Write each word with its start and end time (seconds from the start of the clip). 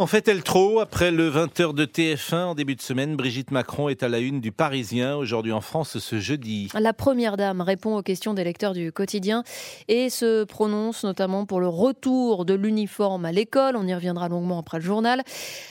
En 0.00 0.06
fait-elle 0.06 0.44
trop 0.44 0.78
Après 0.78 1.10
le 1.10 1.28
20h 1.28 1.74
de 1.74 1.84
TF1 1.84 2.44
en 2.44 2.54
début 2.54 2.76
de 2.76 2.80
semaine, 2.80 3.16
Brigitte 3.16 3.50
Macron 3.50 3.88
est 3.88 4.04
à 4.04 4.08
la 4.08 4.20
une 4.20 4.40
du 4.40 4.52
Parisien 4.52 5.16
aujourd'hui 5.16 5.50
en 5.50 5.60
France 5.60 5.98
ce 5.98 6.20
jeudi. 6.20 6.68
La 6.78 6.92
première 6.92 7.36
dame 7.36 7.60
répond 7.62 7.96
aux 7.96 8.02
questions 8.02 8.32
des 8.32 8.44
lecteurs 8.44 8.74
du 8.74 8.92
quotidien 8.92 9.42
et 9.88 10.08
se 10.08 10.44
prononce 10.44 11.02
notamment 11.02 11.46
pour 11.46 11.58
le 11.58 11.66
retour 11.66 12.44
de 12.44 12.54
l'uniforme 12.54 13.24
à 13.24 13.32
l'école. 13.32 13.74
On 13.74 13.88
y 13.88 13.94
reviendra 13.94 14.28
longuement 14.28 14.60
après 14.60 14.78
le 14.78 14.84
journal. 14.84 15.24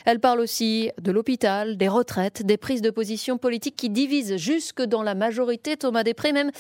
Elle 0.04 0.20
parle 0.20 0.41
aussi 0.41 0.91
de 1.02 1.14
l'hôpital, 1.14 1.78
des 1.78 1.88
retraites, 1.88 2.46
des 2.46 2.57
prises 2.57 2.82
de 2.82 2.89
position 2.89 3.38
politiques 3.38 3.78
qui 3.78 3.89
divisent 3.89 4.36
jusque 4.36 4.82
dans 4.82 5.04
la 5.04 5.16
majorité. 5.16 5.78
Thomas 5.78 6.04
Després, 6.04 6.34
même 6.34 6.52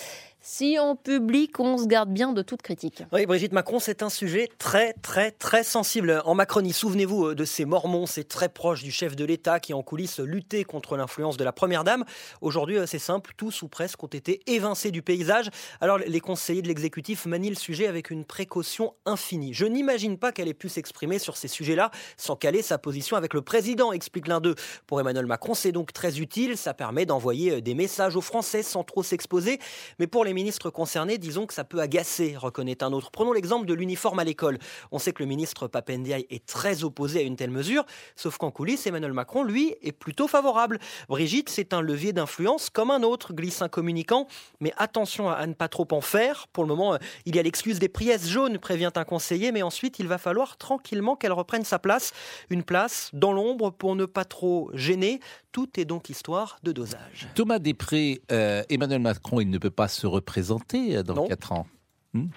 si 0.49 0.79
en 0.79 0.95
public 0.95 1.59
on 1.59 1.77
se 1.77 1.87
garde 1.87 2.09
bien 2.09 2.31
de 2.31 2.41
toute 2.41 2.61
critique. 2.61 3.03
Oui, 3.11 3.25
Brigitte 3.25 3.51
Macron, 3.51 3.79
c'est 3.79 4.01
un 4.01 4.09
sujet 4.09 4.49
très, 4.57 4.93
très, 4.93 5.31
très 5.31 5.61
sensible. 5.61 6.21
En 6.23 6.35
Macronie, 6.35 6.71
souvenez-vous 6.71 7.27
euh, 7.27 7.35
de 7.35 7.43
ces 7.43 7.65
Mormons, 7.65 8.05
c'est 8.05 8.29
très 8.29 8.47
proche 8.47 8.81
du 8.81 8.89
chef 8.89 9.17
de 9.17 9.25
l'État 9.25 9.59
qui 9.59 9.73
en 9.73 9.83
coulisses 9.83 10.21
luttait 10.21 10.63
contre 10.63 10.95
l'influence 10.95 11.35
de 11.35 11.43
la 11.43 11.51
Première 11.51 11.83
Dame. 11.83 12.05
Aujourd'hui, 12.39 12.77
euh, 12.77 12.85
c'est 12.85 12.97
simple, 12.97 13.33
tous 13.35 13.61
ou 13.61 13.67
presque 13.67 14.01
ont 14.01 14.07
été 14.07 14.39
évincés 14.47 14.89
du 14.89 15.01
paysage. 15.01 15.49
Alors 15.81 15.97
les 15.97 16.19
conseillers 16.21 16.61
de 16.61 16.69
l'exécutif 16.69 17.25
manient 17.25 17.49
le 17.49 17.55
sujet 17.55 17.85
avec 17.85 18.09
une 18.09 18.23
précaution 18.23 18.93
infinie. 19.05 19.53
Je 19.53 19.65
n'imagine 19.65 20.17
pas 20.17 20.31
qu'elle 20.31 20.47
ait 20.47 20.53
pu 20.53 20.69
s'exprimer 20.69 21.19
sur 21.19 21.35
ces 21.35 21.49
sujets-là 21.49 21.91
sans 22.15 22.37
caler 22.37 22.61
sa 22.61 22.77
position 22.77 23.17
avec 23.17 23.33
le 23.33 23.41
président, 23.41 23.91
explique 23.91 24.29
l'un 24.29 24.39
d'eux. 24.39 24.55
Pour 24.85 25.01
Emmanuel 25.01 25.25
Macron, 25.25 25.55
c'est 25.55 25.73
donc 25.73 25.91
très 25.91 26.21
utile, 26.21 26.55
ça 26.55 26.73
permet 26.73 27.05
d'envoyer 27.05 27.51
euh, 27.51 27.61
des 27.61 27.75
messages 27.75 28.15
aux 28.15 28.21
Français 28.21 28.63
sans 28.63 28.85
trop 28.85 29.03
s'exposer. 29.03 29.59
Mais 29.99 30.07
pour 30.07 30.23
les 30.23 30.36
ministres 30.37 30.69
concernés, 30.69 31.17
disons 31.17 31.47
que 31.47 31.53
ça 31.53 31.63
peut 31.63 31.79
agacer, 31.79 32.37
reconnaît 32.37 32.83
un 32.83 32.93
autre. 32.93 33.09
Prenons 33.09 33.33
l'exemple 33.33 33.65
de 33.65 33.73
l'uniforme 33.73 34.19
à 34.19 34.23
l'école. 34.23 34.59
On 34.91 34.99
sait 34.99 35.11
que 35.11 35.23
le 35.23 35.27
ministre 35.27 35.67
Papendiaï 35.67 36.27
est 36.29 36.45
très 36.45 36.83
opposé 36.83 37.21
à 37.21 37.23
une 37.23 37.35
telle 37.35 37.49
mesure, 37.49 37.85
sauf 38.15 38.37
qu'en 38.37 38.51
coulisses, 38.51 38.85
Emmanuel 38.85 39.13
Macron, 39.13 39.43
lui, 39.43 39.73
est 39.81 39.91
plutôt 39.91 40.27
favorable. 40.27 40.77
Brigitte, 41.09 41.49
c'est 41.49 41.73
un 41.73 41.81
levier 41.81 42.13
d'influence 42.13 42.69
comme 42.69 42.91
un 42.91 43.01
autre, 43.01 43.33
glisse 43.33 43.63
un 43.63 43.67
communicant, 43.67 44.27
mais 44.59 44.71
attention 44.77 45.27
à 45.27 45.47
ne 45.47 45.53
pas 45.53 45.69
trop 45.69 45.87
en 45.89 46.01
faire. 46.01 46.47
Pour 46.53 46.63
le 46.63 46.67
moment, 46.67 46.99
il 47.25 47.35
y 47.35 47.39
a 47.39 47.41
l'excuse 47.41 47.79
des 47.79 47.89
priesses 47.89 48.27
jaunes, 48.27 48.59
prévient 48.59 48.91
un 48.95 49.05
conseiller, 49.05 49.51
mais 49.51 49.63
ensuite, 49.63 49.97
il 49.97 50.07
va 50.07 50.19
falloir 50.19 50.57
tranquillement 50.57 51.15
qu'elle 51.15 51.33
reprenne 51.33 51.65
sa 51.65 51.79
place. 51.79 52.13
Une 52.51 52.63
place 52.63 53.09
dans 53.13 53.33
l'ombre 53.33 53.71
pour 53.71 53.95
ne 53.95 54.05
pas 54.05 54.23
trop 54.23 54.69
gêner. 54.75 55.19
Tout 55.51 55.79
est 55.79 55.85
donc 55.85 56.11
histoire 56.11 56.59
de 56.61 56.71
dosage. 56.71 57.27
Thomas 57.33 57.57
Després, 57.57 58.21
euh, 58.31 58.61
Emmanuel 58.69 58.99
Macron, 58.99 59.41
il 59.41 59.49
ne 59.49 59.57
peut 59.57 59.71
pas 59.71 59.87
se 59.87 60.05
représenter 60.17 60.97
euh, 60.97 61.03
dans 61.03 61.15
Non. 61.15 61.27
4 61.27 61.51
ans. 61.53 61.67
Hmm 62.13 62.27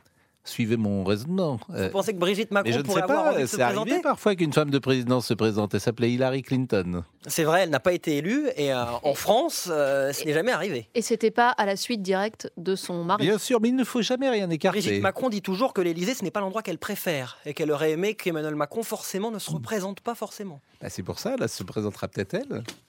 Suivez 0.42 0.78
mon 0.78 1.04
raisonnement. 1.04 1.60
Vous 1.68 1.74
Euh, 1.76 1.90
pensez 1.90 2.14
que 2.14 2.18
Brigitte 2.18 2.50
Macron 2.50 2.70
mais 2.70 2.72
je 2.72 2.78
ne 2.78 2.82
pourrait 2.82 3.00
sais 3.02 3.04
avoir 3.04 3.24
pas, 3.24 3.30
envie 3.34 3.42
de 3.42 3.46
se 3.46 3.56
c'est 3.56 3.62
arrivé 3.62 3.78
présenter 3.82 4.02
parfois 4.02 4.34
qu'une 4.34 4.54
femme 4.54 4.70
de 4.70 4.78
président 4.78 5.20
se 5.20 5.34
présente. 5.34 5.74
Elle 5.74 5.80
s'appelait 5.82 6.10
Hillary 6.10 6.40
Clinton. 6.42 7.04
C'est 7.26 7.44
vrai, 7.44 7.60
elle 7.64 7.70
n'a 7.70 7.78
pas 7.78 7.92
été 7.92 8.16
élue 8.16 8.48
et 8.56 8.72
euh, 8.72 8.82
en 9.02 9.12
France, 9.14 9.68
euh, 9.70 10.14
ce 10.14 10.24
n'est 10.24 10.32
jamais 10.32 10.50
arrivé. 10.50 10.88
Et 10.94 11.02
c'était 11.02 11.30
pas 11.30 11.50
à 11.50 11.66
la 11.66 11.76
suite 11.76 12.00
directe 12.00 12.50
de 12.56 12.74
son 12.74 13.04
mari. 13.04 13.26
Bien 13.26 13.36
sûr, 13.36 13.60
mais 13.60 13.68
il 13.68 13.76
ne 13.76 13.84
faut 13.84 14.00
jamais 14.00 14.30
rien 14.30 14.48
écarter. 14.48 14.80
Brigitte 14.80 15.02
Macron 15.02 15.28
dit 15.28 15.42
toujours 15.42 15.74
que 15.74 15.82
l'Élysée, 15.82 16.14
ce 16.14 16.24
n'est 16.24 16.30
pas 16.30 16.40
l'endroit 16.40 16.62
qu'elle 16.62 16.78
préfère 16.78 17.36
et 17.44 17.52
qu'elle 17.52 17.70
aurait 17.70 17.90
aimé 17.92 18.14
qu'Emmanuel 18.14 18.56
Macron 18.56 18.82
forcément 18.82 19.30
ne 19.30 19.38
se 19.38 19.50
représente 19.50 20.00
pas 20.00 20.14
forcément. 20.14 20.60
Bah, 20.80 20.88
c'est 20.88 21.02
pour 21.02 21.18
ça, 21.18 21.36
là, 21.36 21.48
se 21.48 21.62
présentera 21.62 22.08
peut-être 22.08 22.32
elle. 22.32 22.64